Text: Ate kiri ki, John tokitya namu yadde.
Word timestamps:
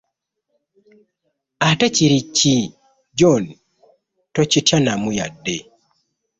Ate 1.67 1.87
kiri 1.95 2.19
ki, 2.35 2.55
John 3.17 3.43
tokitya 4.33 4.77
namu 4.83 5.09
yadde. 5.17 5.55